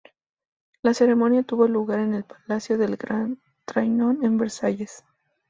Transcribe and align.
La 0.81 0.95
ceremonia 0.95 1.43
tuvo 1.43 1.67
lugar 1.67 1.99
en 1.99 2.15
el 2.15 2.23
palacio 2.23 2.79
del 2.79 2.97
Gran 2.97 3.37
Trianón 3.67 4.25
en 4.25 4.39
Versalles. 4.39 5.05